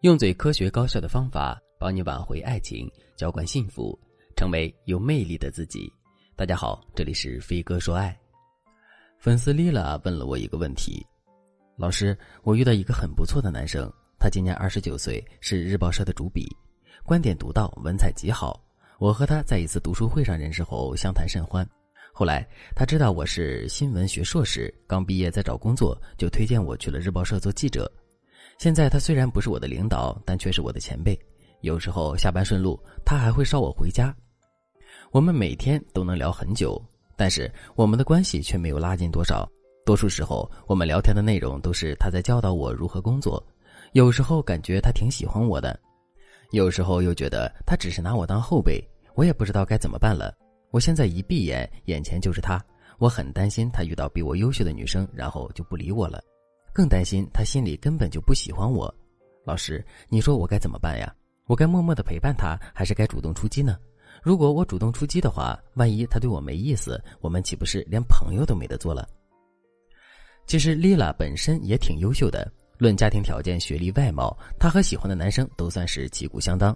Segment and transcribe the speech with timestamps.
[0.00, 3.98] 用最科学高效的方法帮你挽回爱情，浇灌幸福，
[4.34, 5.92] 成为有魅力的自己。
[6.34, 8.18] 大家好，这里是飞哥说爱。
[9.18, 11.06] 粉丝丽拉问了我一个问题：
[11.76, 16.48] 老师，我遇到一个很不错的男生，他今年二十九岁，是日报社的主笔，
[17.04, 18.58] 观点独到，文采极好。
[18.98, 21.68] 我和他在一次读书会上认识后，相谈甚欢。
[22.10, 27.90] 后来他知道我是新闻学硕士，刚毕业在找工作，就推荐我去了日报社做记者。
[28.60, 31.18] 现在他虽然不是我的领导，但却是我的前辈。
[31.62, 34.14] 有时候下班顺路，他还会捎我回家。
[35.12, 36.78] 我们每天都能聊很久，
[37.16, 39.50] 但是我们的关系却没有拉近多少。
[39.86, 43.42] 多数时候，我们聊天的内容都是他在教导我如何工作。
[43.92, 45.80] 有时候感觉他挺喜欢我的，
[46.50, 48.78] 有时候又觉得他只是拿我当后辈。
[49.14, 50.34] 我也不知道该怎么办了。
[50.70, 52.62] 我现在一闭眼，眼前就是他。
[52.98, 56.22] 我很担心他遇到比我优秀的女生，然后就不理我了。
[56.72, 58.92] 更担心他心里根本就不喜欢我，
[59.44, 61.14] 老师，你说我该怎么办呀？
[61.46, 63.76] 我该默默的陪伴他，还是该主动出击呢？
[64.22, 69.08] 如果我主动出击的话，万一他对我没意思，我们岂不是连朋友都没得做了？
[70.46, 76.74] 其实丽拉本身也挺优秀的，论家庭条件、学历、外貌，她和喜欢的男生都算是旗鼓相当；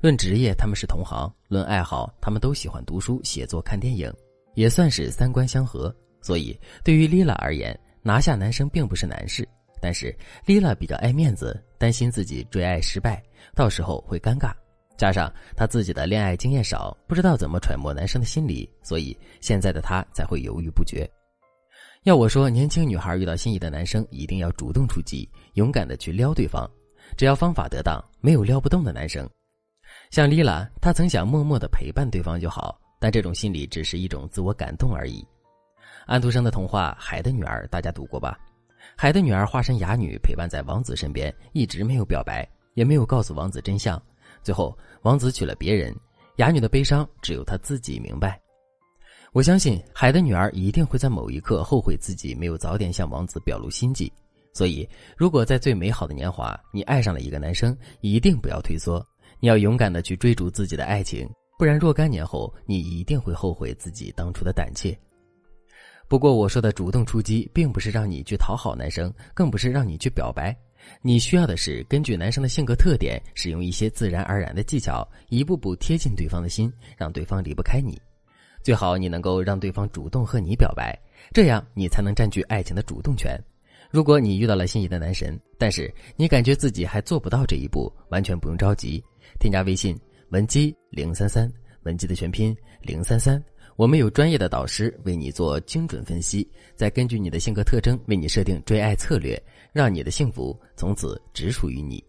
[0.00, 4.12] 论职业，他们是同行；论爱好，他们都喜欢读书、写作、看电影，
[4.54, 5.94] 也算是三观相合。
[6.20, 9.46] 所以，对于丽拉而言，拿下男生并不是难事，
[9.82, 13.20] 但是丽拉比较爱面子，担心自己追爱失败，
[13.52, 14.52] 到时候会尴尬。
[14.96, 21.04] 加上她自己的恋爱经验少，不知道怎么揣摩男生的心理，所以现在的她才会犹豫不决。
[22.04, 26.64] 要我说，年轻女孩遇到心仪的男生，一定要主动出击，勇敢的去撩对方。
[27.16, 29.28] 只要方法得当，没有撩不动的男生。
[30.12, 35.26] 像丽拉，她曾想默默的陪伴对方就好，但这种心理只是一种自我感动而已。
[36.06, 38.38] 安徒生的童话《海的女儿》，大家读过吧？
[38.96, 44.00] 海的女儿化身哑女，陪伴在王子身边，一直没有表白，也没有告诉王子真相。
[44.40, 45.92] 最后，王子娶了别人，
[46.36, 48.40] 哑女的悲伤只有她自己明白。
[49.32, 54.10] 我相信海的女儿一定会在某一刻后悔自己没有早点向王子表露心迹。
[54.52, 59.04] 所以，如果在最美好的年华你爱上了一个男生，一定不要退缩，
[59.40, 61.28] 你要勇敢的去追逐自己的爱情，
[61.58, 64.96] 不然若干年后你一定会后悔自己当初的胆怯。
[66.08, 70.56] 不过我说的主动出击，并不是让你去讨好男生，更不是让你去表白。
[71.02, 78.00] 你需要的是根据男生的性格特点，使用一些自然而然的技巧，一步步贴近对方的心，让对方离不开你。
[78.62, 80.96] 最好你能够让对方主动和你表白，
[81.32, 83.36] 这样你才能占据爱情的主动权。
[83.90, 89.02] 如果你遇到了心仪的男神，但是你感觉自己还做不到这一步，完全不用着急，
[89.40, 89.98] 添加微信
[90.30, 91.50] 文姬零三三，
[91.82, 93.42] 文姬的全拼零三三。
[93.76, 102.02] 我们有专业的导师为你做精准分析，再根据你的性格特征为你设定追爱策略，让你的幸福从此只属于你。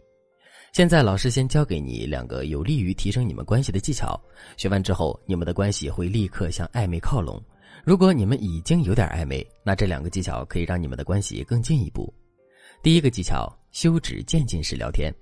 [0.71, 4.17] 现在，老师先教给你两个有利于提升你们关系的技巧，
[4.55, 7.41] 学完之后，你们的关系会立刻向暧昧靠拢。
[7.83, 12.13] 如果你们已经有点暧昧，那这两个技巧可以让你们的关系更进一步。
[12.81, 15.13] 第一个技巧：休止渐进式聊天。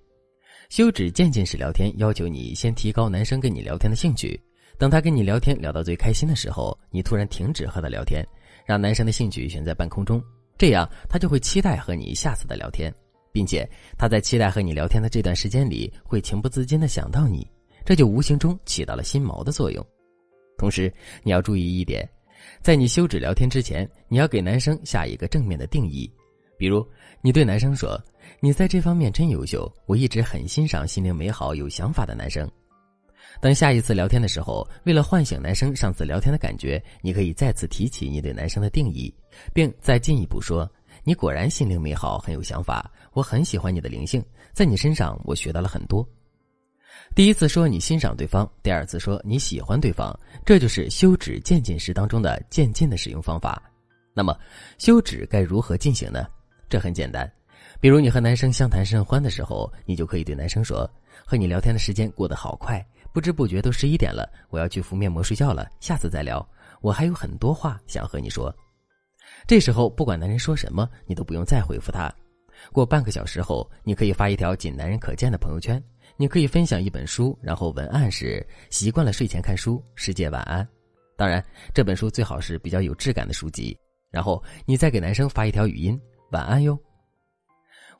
[0.69, 4.39] 休止渐进式聊天要求你先提高男生跟你聊天的兴趣。
[4.77, 8.25] 等他跟你聊天聊到最开心的时候，你突然停止和他聊天，
[8.65, 10.21] 让男生的兴趣悬在半空中，
[10.57, 12.93] 这样他就会期待和你下次的聊天，
[13.31, 17.47] 并且他在期待和你聊天的这段时间里，会情不自禁的想到你，
[17.85, 19.85] 这就无形中起到了心锚的作用。
[20.57, 20.93] 同时，
[21.23, 22.07] 你要注意一点，
[22.61, 26.09] 在你休止聊天之前，你要给男生下一个正面的定义，
[26.57, 26.85] 比如
[27.21, 28.01] 你对男生说
[28.39, 32.49] ：“你在这方面真优秀，我一直很欣赏心灵美好、有想法的男生。”
[33.41, 39.13] 等下一次聊天的时候，为了唤醒男生上次聊天的感觉，你可以再次提起你对男生的定义，
[39.53, 40.69] 并再进一步说
[41.03, 44.23] ：“你果然心灵美好，很有想法，我很喜欢你的灵性，
[44.53, 46.07] 在你身上我学到了很多。”
[47.13, 53.62] 第一次说你欣赏对方，第二次说你喜欢对方，这就是休止渐进式当中的渐进的使用方法。
[54.13, 54.35] 那么，
[54.78, 56.25] 休止该如何进行呢？
[56.69, 57.29] 这很简单，
[57.79, 60.90] 比如你和男生相谈甚欢的时候，你就可以对男生说
[61.26, 62.84] ：“和你聊天的时间过得好快。”
[63.16, 65.66] 不知不觉都十一点了，我要去敷面膜睡觉了。
[65.79, 66.46] 下次再聊，
[66.82, 68.53] 我还有很多话想和你说。
[69.47, 72.14] 这时候不管男人说什么，你都不用再回复他。
[72.73, 75.82] 过半个小时后，你可以发一条仅男人可见的朋友圈。
[76.17, 80.67] 你可以分享一本书，然后文案是习惯了睡前看书，世界晚安。
[81.16, 81.41] 当然，
[81.73, 83.78] 这本书最好是比较有质感的书籍。
[84.12, 85.97] 然后你再给男生发一条语音，
[86.32, 86.78] 晚安哟。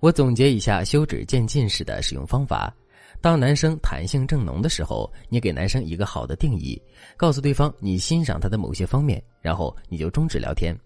[0.02, 2.76] 我总结一下休止渐进式的使用方法。
[3.22, 6.80] 当男生弹性正浓的时候，你给男生一个好的定义，
[7.18, 10.78] 告诉对方你欣赏他的某些方面，然后你就终止聊天。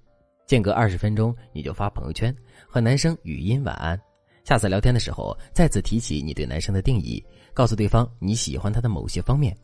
[0.47, 2.35] 间隔二十分钟，你就发朋友圈
[2.67, 3.99] 和男生语音晚安。
[4.45, 7.23] 下次聊天的时候再次提起你对男生的定义，
[7.53, 9.55] 告诉对方你喜欢他的某些方面。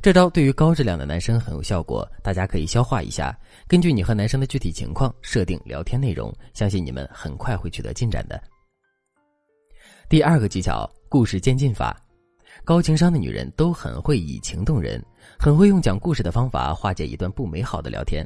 [0.00, 3.38] 这招对于高质量的男生很有效果，大家可以消化一下，
[3.68, 8.42] 根据你和男生的具体情况设定聊天内容，相信你们很快会取得进展的。
[10.12, 11.98] 第二个技巧，故事渐进法。
[12.66, 15.02] 高情商的女人都很会以情动人，
[15.38, 18.22] 很会用讲故事的方法化解一段不美好的聊天。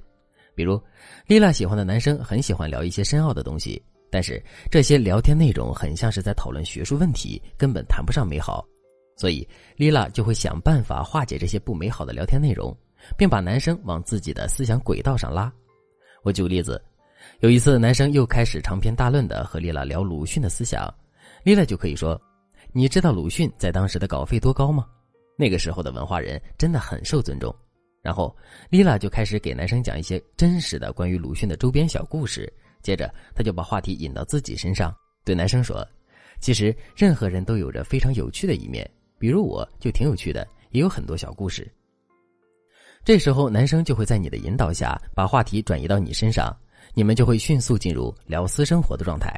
[0.53, 0.83] 比如，
[1.29, 3.81] 丽娜喜欢的男生很喜欢聊一些深奥的东西，
[4.11, 8.67] 但是这些聊天内容很像是在讨论学术问题，根本谈不上美好。
[9.17, 12.77] 所以，丽娜就会想办法化解这些不美好的聊天内容，
[13.17, 15.53] 并把男生往自己的思想轨道上拉。
[16.25, 16.83] 我举个例子，
[17.39, 20.93] 有一次男生又开始长篇大论的和丽娜聊鲁迅的思想，
[21.47, 22.21] 丽娜就可以说
[22.75, 24.85] ：“你知道鲁迅在当时的稿费多高吗？
[25.39, 27.55] 那个时候的文化人真的很受尊重。”
[28.03, 28.37] 然后，
[28.69, 32.53] 丽娜就开始给男生讲一些真实的关于鲁迅的周边小故事，
[32.83, 34.93] 接着她就把话题引到自己身上，
[35.25, 35.87] 对男生说
[36.43, 38.85] ：“其实任何人都有着非常有趣的一面。”
[39.17, 41.73] 比如我就挺有趣的，也有很多小故事。
[43.05, 46.53] 这时候男生就会在你的引导下把话题转移到你身上，
[46.93, 49.33] 你们就会迅速进入聊私生活的状态。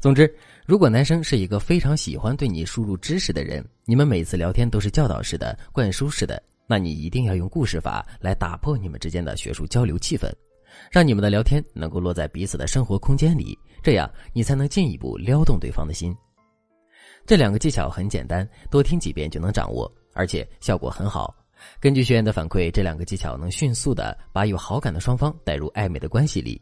[0.00, 0.32] 总之，
[0.66, 10.30] 如果男生是一个非常喜欢对你输入知识的人，你们每次聊天都是教导式的、灌输式的，那你一定要用故事法来打破你们之间的学术交流气氛，
[10.90, 16.14] 让你们的聊天能够落在彼此的生活空间里，这样你才能进一步撩动对方的心。
[17.26, 21.34] 这两个技巧很简单，多听几遍就能掌握，而且效果很好。
[21.80, 26.60] 根据学员的反馈，这两个技巧能迅速的把有好感的双方带入暧昧的关系里。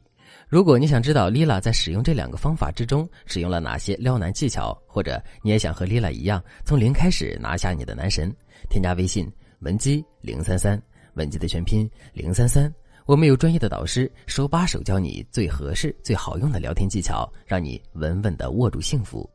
[0.49, 8.34] 如果你想知道 Lila 在使用这两个方法之中使用了哪些撩男技巧，或者你也想和 Lila 一样从零开始拿下你的男神，
[8.70, 9.31] 添加微信
[9.61, 10.81] 文姬零三三，
[11.14, 12.73] 文姬的全拼零三三，
[13.06, 19.28] 我们有专业的导师手把手教你最合适、最好用的聊天技巧，让你稳稳的握住幸福。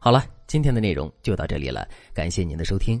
[0.00, 3.00] 好了，今天的内容就到这里了，感谢您的收听。